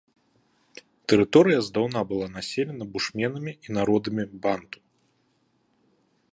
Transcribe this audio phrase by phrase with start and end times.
[1.11, 4.79] Тэрыторыя здаўна была населена бушменамі і народамі банту.